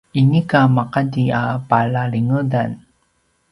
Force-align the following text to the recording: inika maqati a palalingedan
inika 0.21 0.61
maqati 0.75 1.23
a 1.41 1.43
palalingedan 1.69 2.69